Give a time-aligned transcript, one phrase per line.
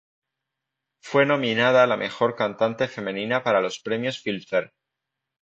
[1.03, 4.73] Fue nominada a la Mejor Cantante Femenina para los premios Filmfare.